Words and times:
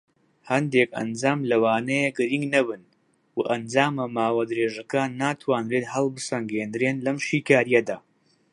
هەندێک 0.51 0.89
ئەنجام 0.97 1.39
لەوانەیە 1.51 2.09
گرینگ 2.17 2.45
نەبن، 2.55 2.81
و 3.37 3.39
ئەنجامە 3.49 4.05
ماوە 4.17 4.43
درێژەکان 4.49 5.09
ناتوانرێت 5.21 5.85
هەڵبسەنگێندرێن 5.93 6.97
لەم 7.05 7.17
شیکاریەدا. 7.27 7.97